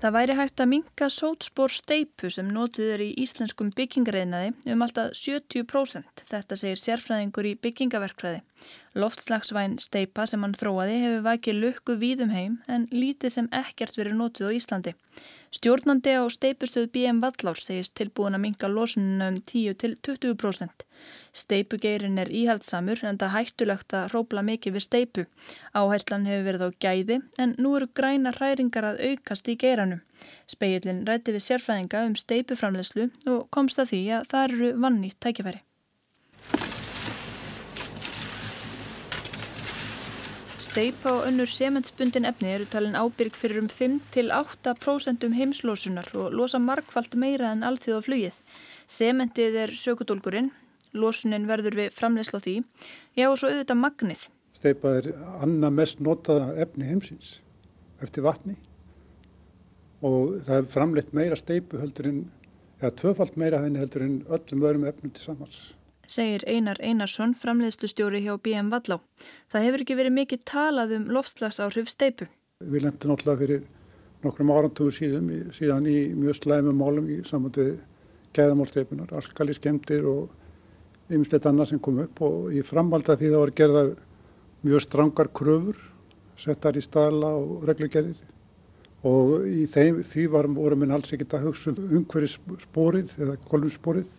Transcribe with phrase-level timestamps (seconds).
[0.00, 5.10] Það væri hægt að minka sótspór steipu sem notuð er í íslenskum byggingareinaði um alltaf
[5.12, 6.22] 70%.
[6.30, 8.40] Þetta segir sérfræðingur í byggingaverkfræði.
[8.98, 14.16] Loftslagsvæn steipa sem hann þróaði hefur vakið lukku víðum heim en lítið sem ekkert verið
[14.18, 14.94] notuð á Íslandi.
[15.54, 20.84] Stjórnandi á steipustöð BM Vallár segist tilbúin að minka losununa um 10-20%.
[21.42, 25.26] Steipugeirin er íhaldsamur en það hættulegt að rópla mikið við steipu.
[25.70, 30.02] Áhæslan hefur verið á gæði en nú eru græna hræringar að aukast í geiranum.
[30.50, 35.62] Speillin rætti við sérfræðinga um steipuframlegslu og komst að því að það eru vannýtt tækifæri.
[40.70, 46.60] Steipa og önnur sementsbundin efni eru talin ábyrg fyrir um 5-8% um heimslosunar og losa
[46.62, 48.36] markvallt meira en allþjóð á flugið.
[48.86, 50.52] Sementið er sökudólgurinn,
[50.94, 52.54] losunin verður við framleysla því,
[53.18, 54.22] já og svo auðvitað magnið.
[54.60, 57.32] Steipa er annað mest notaða efni heimsins
[57.98, 58.54] eftir vatni
[60.06, 62.22] og það er framleitt meira steipu heldur en,
[62.78, 65.64] eða tvöfalt meira henni heldur en öllum öðrum efnum til samans
[66.10, 68.98] segir Einar Einarsson, framleiðslustjóri hjá BM Vallá.
[69.52, 72.26] Það hefur ekki verið mikið talað um loftslagsáhrif steipu.
[72.60, 73.62] Við lendum náttúrulega fyrir
[74.24, 77.70] nokkrum árantugur síðan, síðan í mjög slæmum málum í samvöndu
[78.36, 83.54] gæðamálsteipunar, alkali skemmtir og ymslegt annað sem kom upp og í framvalda því það var
[83.60, 83.94] gerðar
[84.66, 85.78] mjög strangar kröfur,
[86.38, 88.20] settar í staðla og reglugerðir
[89.08, 94.10] og í þeim, því varum, við alls ekkert að hugsa um umhverjus spórið eða kolumspórið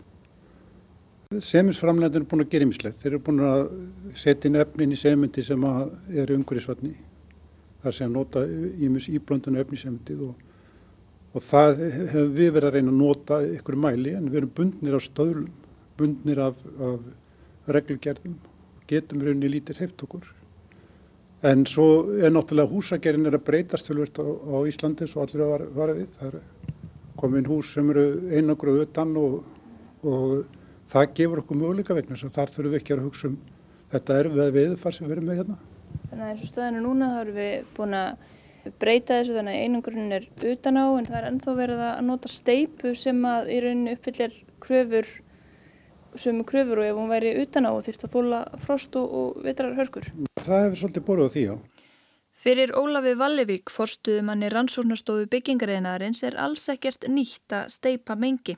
[1.32, 3.00] Seminsframlegðin er búin að gera ymmislegt.
[3.00, 3.62] Þeir eru búin að
[4.20, 6.92] setja inn efnin í sementi sem er umhverfisvatni.
[7.82, 8.44] Það sé að nota
[8.84, 10.44] ímus íblöndinu efni í sementið og,
[11.32, 15.00] og það hefur við verið að reyna að nota ykkur mæli en við erum bundnir
[15.00, 15.48] af stöðlum,
[15.98, 18.38] bundnir af, af reglugerðum,
[18.92, 20.28] getum við unni lítir heft okkur.
[21.48, 25.70] En svo er náttúrulega húsagerðin er að breytast fölvist á, á Íslandi svo allir að
[25.80, 26.12] vara við.
[26.20, 26.42] Það er
[27.18, 29.40] komin hús sem eru einangruð utan og,
[30.04, 30.60] og
[30.92, 33.40] það gefur okkur möguleika vegna þess að þar þurfum við ekki að hugsa um
[33.92, 35.58] þetta erfið viðfar sem við erum með hérna.
[36.12, 38.30] Þannig að eins og stöðinu núna þá erum við búin að
[38.82, 42.32] breyta þessu þannig að einangurinn er utan á en það er ennþá verið að nota
[42.32, 45.10] steipu sem að í rauninni uppfyllir kröfur
[46.20, 49.78] sem kröfur og ef hún væri utan á þýrt að þóla frost og, og vitrar
[49.80, 50.12] hörkur.
[50.44, 51.56] Það hefur svolítið borðið á því á.
[52.42, 58.56] Fyrir Ólafi Vallevík, forstuðumanni rannsóknastofu byggingareinaðarins, er alls ekkert nýtt að steipa mengi.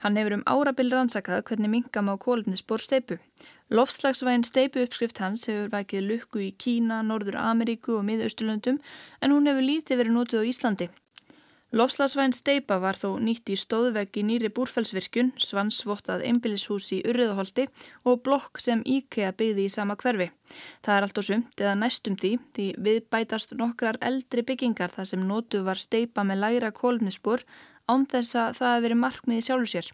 [0.00, 3.18] Hann hefur um árabil rannsakað hvernig mingam á kólefnisbor steipu.
[3.68, 8.80] Lofslagsvægin steipu uppskrift hans hefur vækið lukku í Kína, Norður Ameríku og Miðausturlöndum
[9.20, 10.88] en hún hefur lítið verið nótið á Íslandi.
[11.74, 17.64] Lofslagsvæn steipa var þó nýtt í stóðveggi nýri búrfellsvirkjun, svansvottað einbillishús í Urriðaholti
[18.06, 20.28] og blokk sem IKEA byggði í sama hverfi.
[20.86, 25.10] Það er allt og sumt eða næstum því því við bætast nokkrar eldri byggingar þar
[25.10, 27.42] sem nótu var steipa með læra kólfnisspor
[27.90, 29.90] án þess að það hefði verið markmiði sjálfur sér.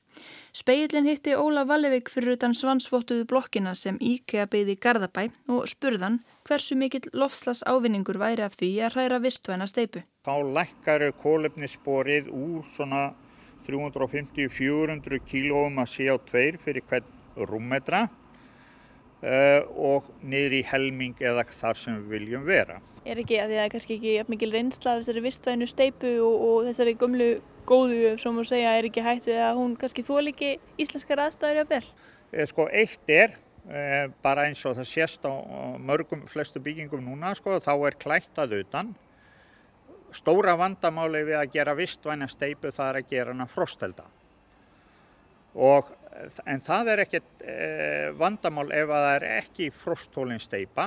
[0.56, 6.20] Speillin hitti Óla Vallevík fyrir utan svansvottuðu blokkina sem IKEA byggði í Garðabæ og spurðan
[6.48, 10.03] hversu mikill lofslas ávinningur væri af því að hræra vistvæna steipu.
[10.26, 13.12] Þá lækkar kólefnissporið úr svona
[13.66, 18.06] 350-400 kílóum að CO2 fyrir hvern rúmmetra
[19.22, 22.80] uh, og niður í helming eða þar sem við viljum vera.
[23.03, 26.12] Er ekki að því að það er kannski ekki mikil reynsla af þessari vistvænu steipu
[26.22, 27.30] og, og þessari gömlu
[27.66, 31.72] góðu sem þú segja er ekki hættu eða hún kannski þól ekki íslenskar aðstæður að
[31.76, 31.84] vel?
[32.32, 33.38] Eh, sko eitt er
[33.70, 35.30] Eh, bara eins og það sést á
[35.78, 38.90] mörgum flestu byggingum núna sko, þá er klættað utan.
[40.10, 44.08] Stóra vandamáli við að gera vistvæna steipu það er að gera hana frostelda
[45.52, 45.88] og
[46.48, 50.86] en það er ekkert eh, vandamál ef að það er ekki frosthólinn steipa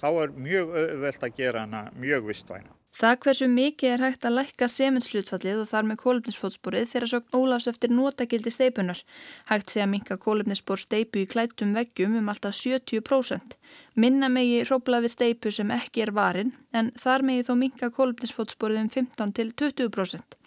[0.00, 4.36] þá er mjög öðvöld að gera hana mjög vistvæna Það hversu mikið er hægt að
[4.36, 9.00] lækka semenslutfallið og þar með kólumnisfótsporið fyrir að sokn Ólafs eftir notagildi steipunar.
[9.48, 13.56] Hægt sé að minka kólumnisspor steipu í klættum veggjum um alltaf 70%.
[13.98, 18.84] Minna megi hrópla við steipu sem ekki er varin en þar megi þó minka kólumnisfótsporið
[18.84, 20.38] um 15-20%.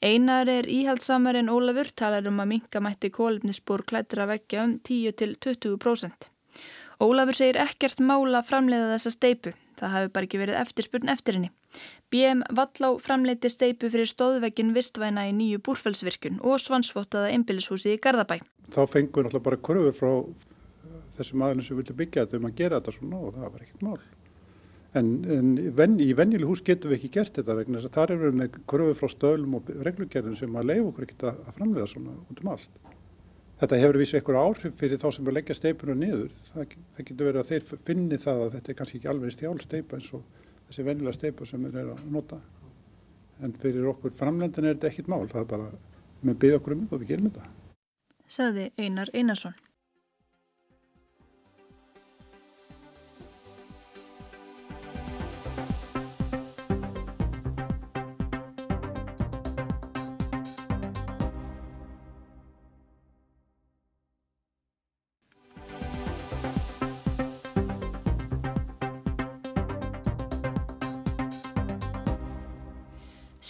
[0.00, 6.30] Einar er íhaldsamar en Ólafur talar um að minka mætti kólumnisspor klættra veggja um 10-20%.
[7.02, 9.56] Ólafur segir ekkert mála framleiða þessa steipu.
[9.80, 11.50] Það hafi bara ekki verið eftirspurn eftir henni.
[12.12, 18.40] BM Vallá framleiti steipu fyrir stóðveginn vistvæna í nýju búrfellsvirkun og svansvottaða einbillishúsi í Garðabæ.
[18.74, 20.12] Þá fengum við náttúrulega bara kröfu frá
[21.16, 23.86] þessum aðlun sem vilja byggja þetta um að gera þetta svona og það var ekkert
[23.86, 24.00] mál.
[24.98, 28.12] En, en ven, í vennileg hús getum við ekki gert þetta vegna þess að þar
[28.16, 31.90] eru við með kröfu frá stöðlum og reglugerðin sem að leiða okkur ekkert að framleiða
[31.92, 32.80] svona út um allt.
[33.60, 36.30] Þetta hefur vissi einhver áhrif fyrir þá sem er leggja steipuna niður.
[36.54, 39.66] Það, það getur verið að þeir finni það að þetta er kannski ekki alveg stjálf
[39.66, 40.22] steipa eins og
[40.70, 42.40] þessi vennilega steipa sem þeir eru að nota.
[43.40, 45.68] en fyrir okkur framlendin er þetta ekkit mál, það er bara,
[46.20, 47.46] við byggðum okkur um þetta og við gerum þetta.
[48.28, 49.54] Saði Einar Einarsson.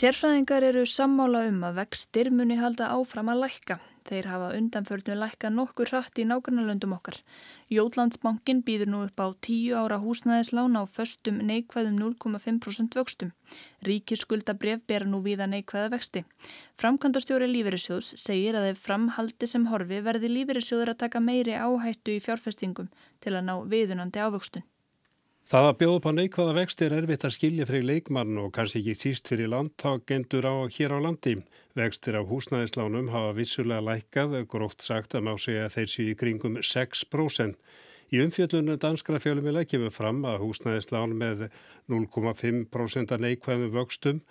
[0.01, 3.75] Sérfræðingar eru sammála um að vextir muni halda áfram að lækka.
[4.09, 7.19] Þeir hafa undanförnum lækka nokkur hratt í nákvæmlega okkar.
[7.69, 13.35] Jótlandsbankin býður nú upp á 10 ára húsnæðislána á föstum neikvæðum 0,5% vöxtum.
[13.85, 16.25] Ríkisskulda bref bera nú viða neikvæða vexti.
[16.81, 22.25] Framkvæmdastjóri Lífeyrissjóðs segir að ef framhaldi sem horfi verði Lífeyrissjóður að taka meiri áhættu í
[22.25, 22.89] fjárfestingum
[23.21, 24.65] til að ná viðunandi ávöxtun.
[25.51, 28.85] Það að bjóða upp á neikvæða vext er erfitt að skilja fyrir leikmann og kannski
[28.85, 31.33] ekki síst fyrir landtagendur á hér á landi.
[31.75, 36.15] Vextir af húsnæðislánum hafa vissulega lækkað, gróft sagt að má segja að þeir séu í
[36.21, 37.59] kringum 6%.
[38.15, 41.43] Í umfjöldunum danskra fjölumila kemur fram að húsnæðislán með
[41.91, 44.23] 0,5% að neikvæðum vöxtum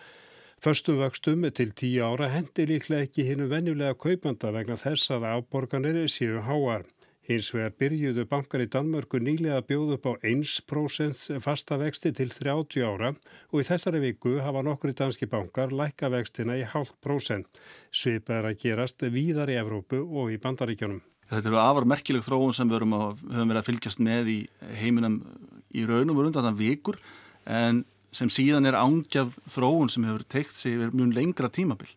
[0.60, 6.00] Förstum vöxtum til 10 ára hendir líklega ekki hinnu venjulega kaupanda vegna þess að afborganir
[6.12, 6.84] séu háar.
[7.30, 12.26] Hins vegar byrjuðu bankar í Danmörku nýlega að bjóða upp á 1% fasta vexti til
[12.34, 17.62] 30 ára og í þessari viku hafa nokkri danski bankar lækka vextina í halvt prósent.
[17.94, 21.04] Svipað er að gerast víðar í Evrópu og í bandaríkjónum.
[21.30, 24.40] Þetta eru afar merkileg þróun sem við höfum verið að fylgjast með í
[24.82, 25.22] heiminum
[25.70, 26.98] í raunum og rundan vikur
[27.46, 31.94] en sem síðan er ángjaf þróun sem hefur teikt sig mjög lengra tímabill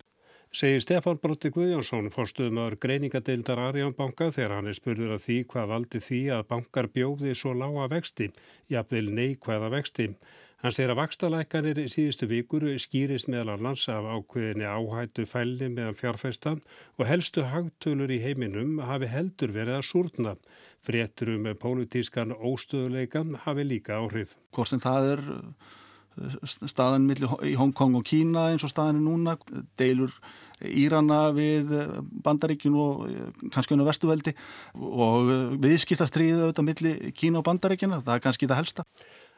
[0.53, 6.01] segir Stefán Brótti Guðjónsson, fórstuðumöður greiningadeildar Arjánbanka þegar hann er spurður af því hvað valdi
[6.05, 8.29] því að bankar bjóði svo lága vexti,
[8.69, 10.09] jafnvel neikvæða vexti.
[10.63, 15.97] Hann segir að vakstalækanir í síðustu vikur skýrist meðal annars af ákveðinni áhættu fælni meðan
[15.99, 16.61] fjárfestan
[17.01, 20.35] og helstu hagtölur í heiminum hafi heldur verið að súrna.
[20.85, 24.37] Fréttur um pólitískan óstöðuleikan hafi líka áhrif.
[24.53, 25.25] Hvort sem það er
[26.45, 27.09] staðan
[27.47, 29.37] í Hongkong og Kína eins og staðan er núna,
[29.81, 30.15] deilur
[30.63, 31.73] Írana við
[32.23, 34.35] bandaríkjun og eh, kannski unna vestuveldi
[34.79, 35.33] og
[35.63, 38.87] viðskiptastriðið auðvitað millir Kína og bandaríkjuna, það er kannski það helsta.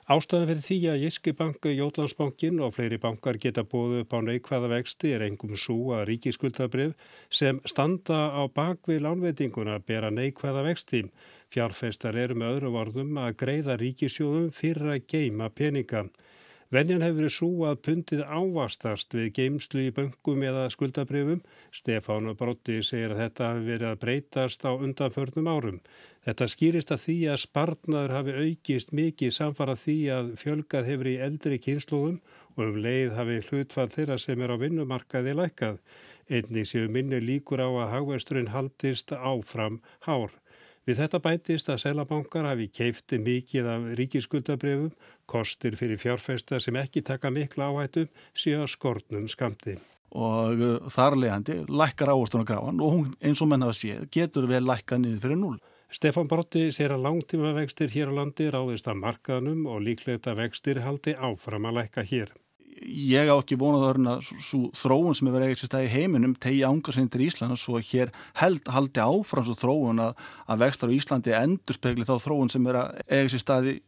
[0.05, 4.69] Ástæðan fyrir því að Jyski banku, Jótlandsbankin og fleiri bankar geta bóðu upp á neikvæða
[4.69, 6.93] vexti er engum svo að ríkiskuldabrif
[7.32, 11.00] sem standa á bakvið lánveitinguna bera neikvæða vexti.
[11.49, 16.05] Fjárfeistar eru með öðru varðum að greiða ríkisjóðum fyrir að geima peninga.
[16.75, 21.44] Venjan hefur verið svo að pundið ávastast við geimslu í böngum eða skuldabrifum.
[21.71, 25.79] Stefán Brotti segir að þetta hafi verið að breytast á undanförnum árum.
[26.26, 31.17] Þetta skýrist að því að spartnaður hafi aukist mikið samfara því að fjölgað hefur í
[31.29, 32.19] eldri kynsluðum
[32.56, 35.79] og um leið hafi hlutfall þeirra sem er á vinnumarkaði lækað.
[36.27, 39.79] Einnig séu minni líkur á að hagvesturinn haldist áfram
[40.09, 40.35] hár.
[40.85, 44.91] Við þetta bætist að selabankar hafi keifti mikið af ríkisskuldabrefum,
[45.25, 49.79] kostir fyrir fjárfesta sem ekki taka mikla áhættum síðan skortnum skamti.
[50.15, 54.47] Og uh, þar leðandi lækkar áherslunar gráðan og hún eins og menn hafa séð getur
[54.51, 55.56] vel lækka niður fyrir núl.
[55.94, 60.44] Stefan Brotti sér að langtíma vextir hér á landi ráðist að markaðnum og líklegt að
[60.44, 62.35] vextir haldi áfram að lækka hér
[62.84, 67.08] ég á ekki vonað að svo þróun sem er verið eitthvað stæði heiminum tegi ángarsinn
[67.12, 71.34] til Ísland og svo hér held haldi áfram svo þróun að, að vextar á Íslandi
[71.38, 73.79] endur spekli þá þróun sem er að staði,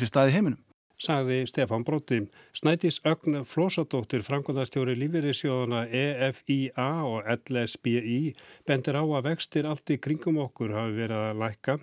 [0.00, 0.62] staði heiminum.
[0.98, 2.24] Sagði Stefan Brótti.
[2.58, 8.32] Snætis Ögn Flósadóttir, framkvæmdastjóri lífeyrisjóðana EFIA og LSBI
[8.66, 11.76] bendir á að vextir allt í kringum okkur hafi verið að lækka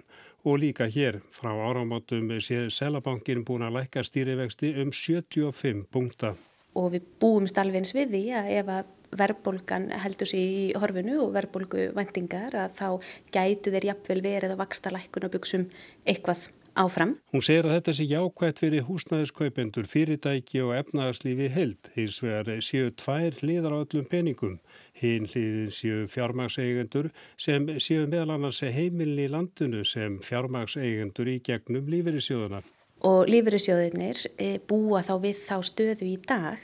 [0.46, 6.36] og líka hér frá áramátum sé Selabankin búin að lækka stýrivexti um 75 punktar
[6.76, 11.22] og við búumst alveg eins við því að ef að verðbólgan heldur sér í horfinu
[11.24, 12.88] og verðbólgu vendingar að þá
[13.36, 15.68] gætu þeir jafnvel verið að vaksta lækkun og byggsum
[16.04, 17.16] eitthvað áfram.
[17.32, 21.90] Hún segir að þetta sé jákvægt fyrir húsnæðiskaupendur, fyrirtæki og efnaðarslífi held.
[21.96, 24.58] Hins vegar séu tvær hliðar á öllum peningum.
[25.00, 31.88] Hinn hliðin séu fjármagseigendur sem séu meðal annars heimilin í landinu sem fjármagseigendur í gegnum
[31.92, 32.64] lífeyrissjóðuna
[33.06, 36.62] og lífyrirsjóðunir eh, búa þá við þá stöðu í dag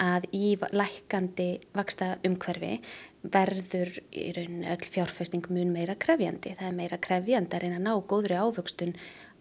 [0.00, 2.78] að í lækandi vaksta umhverfi
[3.20, 6.54] verður í rauninni öll fjárfesting mun meira krefjandi.
[6.56, 8.96] Það er meira krefjandi að reyna að ná góðri ávöxtun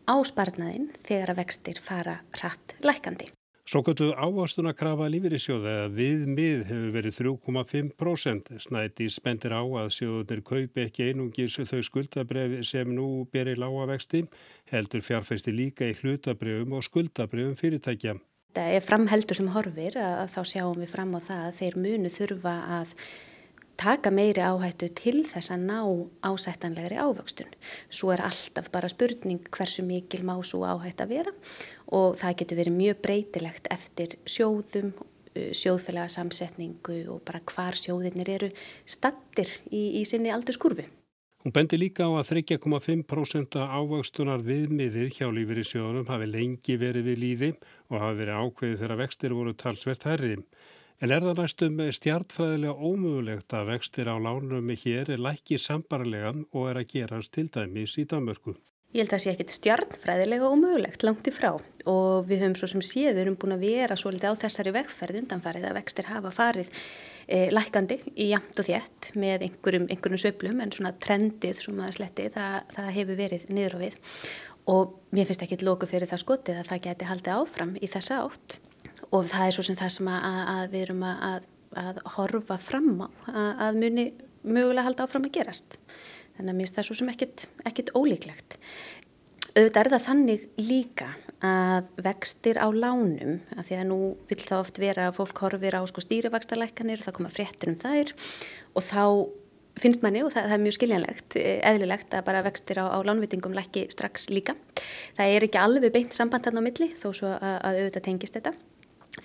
[0.10, 3.32] á sparnaðin þegar að vextir fara hratt lækandi.
[3.70, 8.48] Svo gotu ávastuna krafa lífeyrissjóða að viðmið hefur verið 3,5%.
[8.64, 14.24] Snæti spendir á að sjóðunir kaupi ekki einungis þau skuldabref sem nú berir lága vexti,
[14.74, 18.16] heldur fjárfæsti líka í hlutabrefum og skuldabrefum fyrirtækja.
[18.58, 22.14] Það er framheldur sem horfir að þá sjáum við fram á það að þeir munu
[22.18, 22.98] þurfa að
[23.80, 25.80] taka meiri áhættu til þess að ná
[26.28, 27.52] ásættanlegri ávöxtun.
[27.88, 31.34] Svo er alltaf bara spurning hversu mikil má svo áhætt að vera
[31.96, 38.36] og það getur verið mjög breytilegt eftir sjóðum, uh, sjóðfélaga samsetningu og bara hvar sjóðinir
[38.36, 38.50] eru
[38.86, 40.90] stattir í, í sinni aldurskurfi.
[41.40, 47.22] Hún bendi líka á að 3,5% ávöxtunar viðmiðið hjá lífeyri sjóðunum hafi lengi verið við
[47.24, 47.50] líði
[47.88, 50.44] og hafi verið ákveðið þegar vextir voru talsvert herrið.
[51.00, 56.66] En er það næstum stjartfræðilega ómögulegt að vextir á lánum hér er lækki sambarlegan og
[56.68, 58.58] er að gerast til dæmis í Danmörku?
[58.92, 61.54] Ég held að það sé ekkit stjartfræðilega ómögulegt langt í frá.
[61.88, 64.76] Og við höfum svo sem séð, við erum búin að vera svo litið á þessari
[64.76, 66.76] vegferð undanfarið að vextir hafa farið
[67.32, 71.96] e, lækandi í jamt og þétt með einhverjum, einhverjum söblum en svona trendið sem að
[72.02, 74.02] sletti það, það hefur verið niður á við
[74.70, 78.26] og mér finnst ekki lóku fyrir það skotið að það geti haldið áfram í þessa
[78.26, 78.60] átt
[79.16, 81.50] og það er svo sem það sem að, að við erum að,
[81.84, 84.08] að horfa fram á að, muni
[84.44, 85.78] mögulega halda áfram að gerast.
[86.38, 87.14] Þannig að mér finnst það svo sem
[87.70, 88.60] ekkit ólíklegt.
[89.50, 91.10] Auðvitað er það þannig líka
[91.44, 94.00] að vextir á lánum, að því að nú
[94.30, 97.78] vil það oft vera að fólk horfir á sko stýrivakstarlækanir og það koma fréttur um
[97.80, 98.14] þær
[98.78, 99.04] og þá
[99.80, 101.38] finnst manni og það, það er mjög skiljanlegt,
[101.72, 104.56] eðlilegt að bara vextir á, á lánvitingum lækki strax líka.
[105.18, 108.38] Það er ekki alveg beint samband hann á milli þó svo að, að auðvitað tengist
[108.38, 108.54] þetta.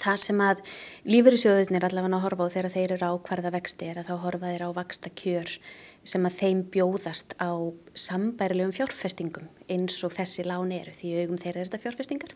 [0.04, 0.60] Það sem að
[1.08, 4.52] lífyrirsjóðunir allavega að horfa á þegar þeir eru á hverða vexti er að þá horfa
[4.52, 5.56] þeir á vaksta kjör
[6.04, 7.52] sem að þeim bjóðast á
[7.96, 12.34] sambærilegum fjárfestingum eins og þessi láni eru því augum þeir eru þetta fjárfestingar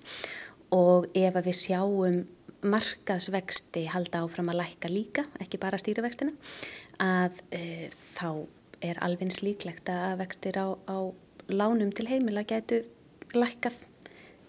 [0.73, 2.23] og ef að við sjáum
[2.67, 6.33] markaðsvexti halda áfram að lækka líka, ekki bara stýrivextina,
[7.03, 8.49] að e, þá
[8.83, 10.99] er alveg slíklegt að vextir á, á
[11.49, 12.83] lánum til heimila getu
[13.37, 13.79] lækkað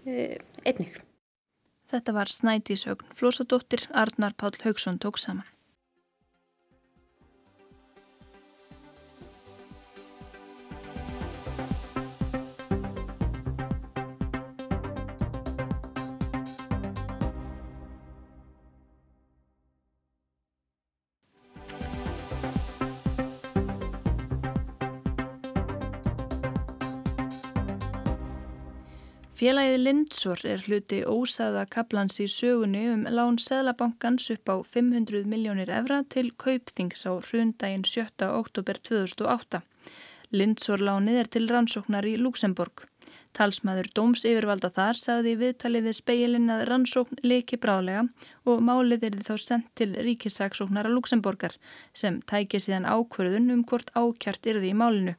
[0.05, 0.97] e, einnig.
[1.89, 5.45] Þetta var Snædísögn Flósadóttir, Arnar Pál Haugsson tók saman.
[29.39, 35.69] Félagið Lindsor er hluti ósaða kaplans í sögunni um lán Seðlabankans upp á 500 miljónir
[35.71, 38.27] evra til kaupþings á hrundaginn 7.
[38.27, 39.61] oktober 2008.
[40.35, 42.83] Lindsor lánið er til rannsóknar í Luxemburg.
[43.31, 48.03] Talsmaður Dóms yfirvalda þar sagði viðtalið við speilin að rannsókn leiki brálega
[48.43, 51.55] og málið er þá sendt til ríkisaksóknara Luxemburgar
[51.95, 55.15] sem tækja síðan ákverðun um hvort ákjart yrði í málinu.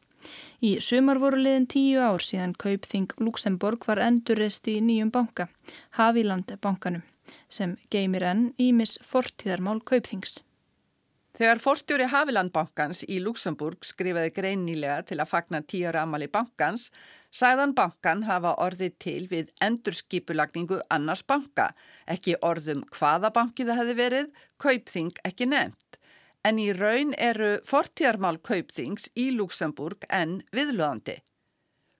[0.60, 5.48] Í sumar voru liðin tíu ár síðan Kaupþing Luxemburg var endurist í nýjum banka,
[5.96, 7.02] Haviland bankanum,
[7.48, 10.42] sem geymir enn ímis fortíðarmál Kaupþings.
[11.40, 16.90] Þegar forstjóri Havilandbankans í Luxemburg skrifaði greinilega til að fagna tíara amali bankans,
[17.32, 21.70] sagðan bankan hafa orðið til við endurskipulagningu annars banka,
[22.04, 24.28] ekki orðum hvaða banki það hefði verið,
[24.60, 25.89] kaupþing ekki nefnt
[26.44, 31.18] en í raun eru fortjarmál Kaupþings í Luxemburg en viðlöðandi.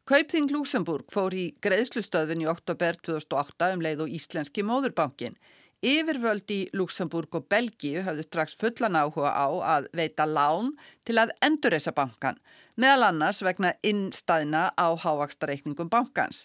[0.08, 5.36] Kaupþing Luxemburg fór í greiðslustöðun í oktober 2008 um leið og Íslenski móðurbankin.
[5.80, 10.74] Yfirvöld í Luxemburg og Belgíu hafði strax fullan áhuga á að veita lán
[11.08, 12.40] til að endurreysa bankan,
[12.76, 16.44] meðal annars vegna innstæðna á hávakstarreikningum bankans.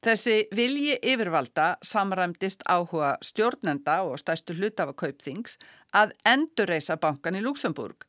[0.00, 5.58] Þessi vilji yfirvalda samræmdist áhuga stjórnenda og stærstu hlutafa kaupþings
[5.92, 8.06] að endurreisa bankan í Luxemburg.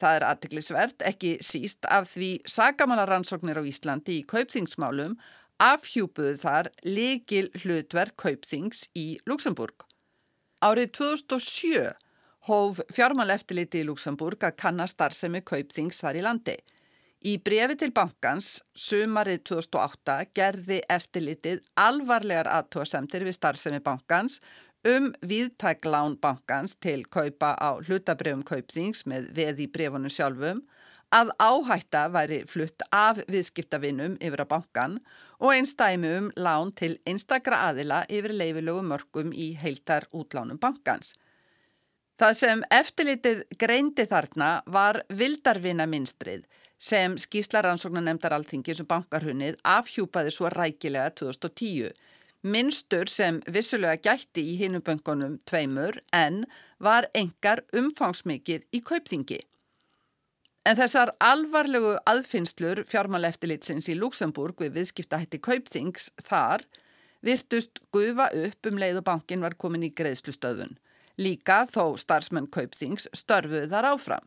[0.00, 5.18] Það er aðtiklisvert ekki síst af því sagamannaransóknir á Íslandi í kaupþingsmálum
[5.60, 9.84] afhjúpuðu þar leikil hlutverk kaupþings í Luxemburg.
[10.64, 11.92] Árið 2007
[12.48, 16.56] hóf fjármáleftiliti í Luxemburg að kannast starfsemi kaupþings þar í landi.
[17.24, 24.42] Í brefi til bankans sumarið 2008 gerði eftirlitið alvarlegar aðtóasemtir við starfsemi bankans
[24.84, 30.60] um viðtæklán bankans til kaupa á hlutabrefum kaupþings með veð í brefunum sjálfum
[31.16, 34.98] að áhætta væri flutt af viðskiptavinnum yfir að bankan
[35.40, 41.14] og einstæmi um lán til einstakra aðila yfir leifilögum mörgum í heiltar útlánum bankans.
[42.20, 46.44] Það sem eftirlitið greindi þarna var vildarvinna minstrið
[46.78, 51.94] sem skýslaransóknar nefndar alþingi sem bankarhunnið afhjúpaði svo rækilega 2010.
[52.44, 56.44] Minnstur sem vissulega gætti í hinuböngunum tveimur en
[56.78, 59.40] var engar umfangsmikið í kaupþingi.
[60.64, 66.64] En þessar alvarlegu aðfinnslur fjármáleftilitsins í Luxemburg við viðskiptahætti kaupþings þar
[67.24, 70.76] virtust gufa upp um leið og bankin var komin í greiðslustöðun.
[71.20, 74.24] Líka þó starfsmenn Kaupþings störfuð þar áfram.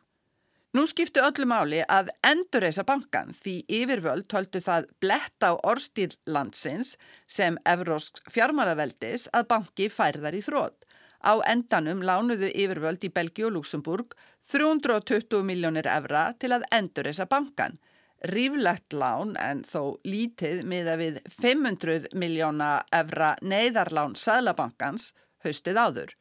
[0.77, 6.11] Nú skiptu öllu máli að endur þessa bankan því yfirvöld töldu það bletta á orstýr
[6.29, 6.91] landsins
[7.25, 10.85] sem Evrósk fjármálaveldis að banki færðar í þrótt.
[11.25, 14.13] Á endanum lánuðu yfirvöld í Belgi og Luxemburg
[14.51, 17.79] 320 miljónir evra til að endur þessa bankan
[18.35, 25.09] ríflegt lán en þó lítið miða við 500 miljóna evra neyðarlán Sælabankans
[25.41, 26.17] haustið áður.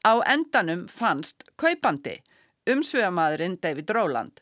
[0.00, 2.22] Á endanum fannst kaupandi,
[2.70, 4.40] umsvegamadurinn David Rowland.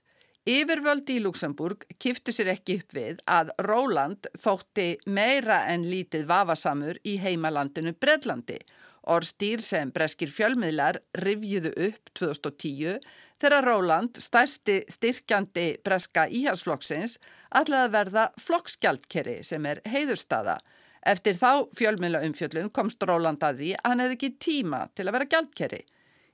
[0.48, 6.98] Yfirvöldi í Luxemburg kiftu sér ekki upp við að Rowland þótti meira en lítið vafasamur
[7.04, 8.58] í heimalandinu Bredlandi.
[9.10, 12.98] Orstýr sem breskir fjölmiðlar rivjuðu upp 2010
[13.40, 17.16] þegar Róland, stærsti styrkjandi breska íhalsflokksins,
[17.56, 20.58] ætlaði að verða flokksgjaldkerri sem er heiðurstaða.
[21.00, 25.16] Eftir þá fjölmjöla umfjöllun komst Róland að því að hann hefði ekki tíma til að
[25.16, 25.80] vera gjaldkerri.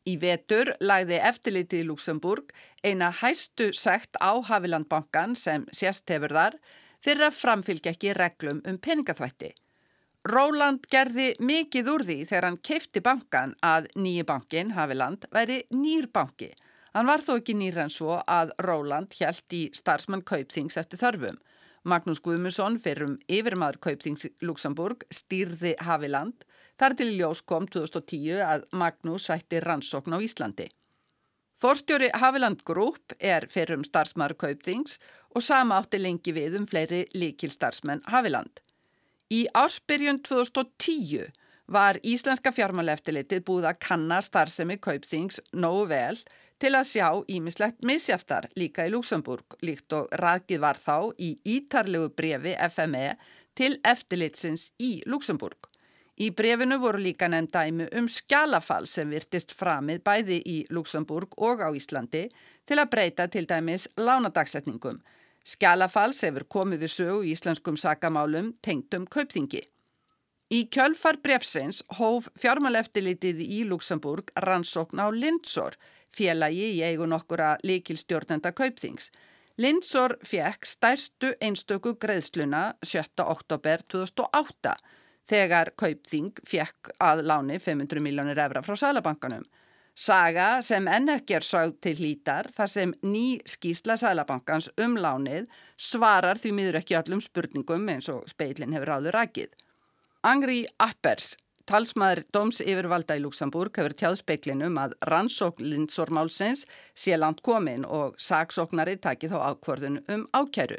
[0.06, 2.52] Í vetur lagði eftirlitið í Luxemburg
[2.86, 6.58] eina hæstu sekt á Havilandbankan sem sérst hefur þar
[7.02, 9.50] fyrir að framfylgja ekki reglum um peningaþvætti.
[10.26, 16.08] Róland gerði mikið úr því þegar hann keifti bankan að nýji bankin, Haviland, væri nýr
[16.10, 16.48] banki.
[16.96, 21.38] Hann var þó ekki nýr en svo að Róland hjælt í starfsmann Kaupþings eftir þörfum.
[21.86, 26.46] Magnús Guðmusson fyrir um yfirmaður Kaupþings Luxemburg stýrði Haviland.
[26.76, 30.66] Þar til ljós kom 2010 að Magnús sætti rannsókn á Íslandi.
[31.56, 34.99] Forstjóri Haviland Group er fyrir um starfsmaður Kaupþings
[35.33, 38.61] og sama átti lengi við um fleiri líkil starfsmenn Haviland.
[39.33, 41.30] Í áspyrjun 2010
[41.73, 46.21] var Íslenska fjármáleftilitið búið að kanna starfsemi Kaupþings nógu vel
[46.61, 52.12] til að sjá ímislegt misjaftar líka í Luxemburg líkt og rækið var þá í ítarlegu
[52.21, 53.17] brefi FME
[53.56, 55.73] til eftirlitsins í Luxemburg.
[56.17, 61.61] Í brefinu voru líka nefn dæmi um skjálafall sem virtist framið bæði í Luxemburg og
[61.61, 62.23] á Íslandi
[62.65, 65.02] til að breyta til dæmis lánadagsetningum.
[65.45, 69.63] Skjálafalls hefur komið við sögu í íslenskum sakamálum tengdum kaupþingi.
[70.57, 75.76] Í kjölfar brefsins hóf fjármáleftilitið í Luxemburg rannsókn á Lindsor
[76.17, 79.11] félagi í eigu nokkura líkilstjórnenda kaupþings.
[79.61, 83.21] Lindsor fekk stærstu einstöku greiðsluna 7.
[83.25, 84.76] oktober 2008
[85.28, 89.45] þegar kaupþing fekk að láni 500 miljónir efra frá Sælabankanum.
[89.97, 96.36] Saga sem ekki er sögð til hlítar þar sem ný skýsla Sælabankans um lánið svarar
[96.36, 99.50] því miður ekki öllum spurningum eins og speilin hefur áður rækið.
[100.23, 101.36] Angri Appers
[101.67, 106.62] Talsmaður Dóms yfirvalda í Luxemburg hefur tjáð speiklinum að rannsókn Lindsormálsins
[106.95, 110.78] sé langt komin og saksóknari taki þá ákvörðun um ákjæru.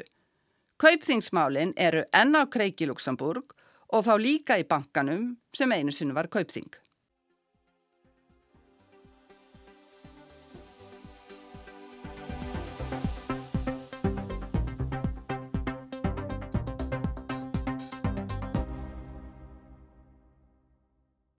[0.80, 3.52] Kaupþingsmálin eru enn á kreiki Luxemburg
[3.92, 6.68] og þá líka í bankanum sem einu sinu var kaupþing.